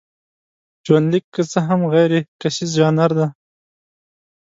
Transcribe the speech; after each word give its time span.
ژوندلیک 0.85 1.25
که 1.33 1.41
څه 1.51 1.59
هم 1.67 1.81
غیرکیسیز 1.93 2.71
ژانر 2.79 3.11
دی. 3.17 3.27